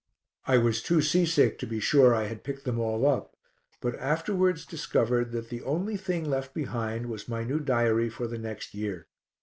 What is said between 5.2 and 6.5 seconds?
that the only thing